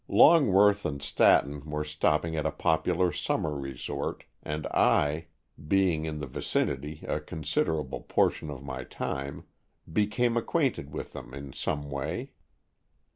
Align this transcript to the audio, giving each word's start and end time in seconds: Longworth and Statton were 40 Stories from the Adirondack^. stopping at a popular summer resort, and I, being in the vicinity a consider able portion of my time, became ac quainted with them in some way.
Longworth 0.07 0.83
and 0.83 0.99
Statton 0.99 1.61
were 1.61 1.61
40 1.61 1.61
Stories 1.61 1.61
from 1.61 1.71
the 1.71 1.77
Adirondack^. 1.77 1.91
stopping 1.91 2.35
at 2.35 2.45
a 2.47 2.51
popular 2.51 3.11
summer 3.11 3.55
resort, 3.55 4.23
and 4.41 4.65
I, 4.73 5.27
being 5.67 6.05
in 6.05 6.17
the 6.17 6.25
vicinity 6.25 7.05
a 7.07 7.19
consider 7.19 7.79
able 7.81 8.01
portion 8.01 8.49
of 8.49 8.63
my 8.63 8.83
time, 8.83 9.43
became 9.93 10.35
ac 10.37 10.45
quainted 10.47 10.89
with 10.91 11.13
them 11.13 11.35
in 11.35 11.53
some 11.53 11.91
way. 11.91 12.31